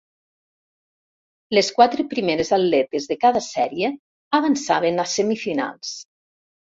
Les 1.57 1.67
quatre 1.75 2.05
primeres 2.15 2.51
atletes 2.57 3.07
de 3.13 3.19
cada 3.25 3.43
sèrie 3.49 3.93
avançaven 4.39 4.99
a 5.05 5.07
semifinals. 5.17 5.93